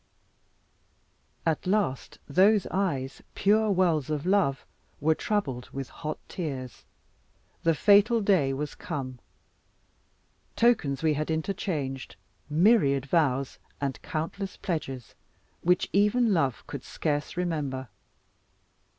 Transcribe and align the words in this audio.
At 1.45 1.67
last 1.67 2.17
those 2.27 2.65
eyes, 2.71 3.21
pure 3.35 3.69
wells 3.69 4.09
of 4.09 4.25
love, 4.25 4.65
were 4.99 5.13
troubled 5.13 5.69
with 5.69 5.89
hot 5.89 6.17
tears. 6.27 6.85
The 7.61 7.75
fatal 7.75 8.19
day 8.19 8.51
was 8.51 8.73
come. 8.73 9.19
Tokens 10.55 11.03
we 11.03 11.13
had 11.13 11.29
interchanged, 11.29 12.15
myriad 12.49 13.05
vows, 13.05 13.59
and 13.79 14.01
countless 14.01 14.57
pledges, 14.57 15.13
which 15.61 15.87
even 15.93 16.33
love 16.33 16.65
could 16.65 16.83
scarce 16.83 17.37
remember. 17.37 17.87